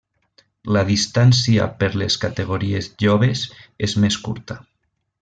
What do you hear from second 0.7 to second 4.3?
La distància per les categories joves és més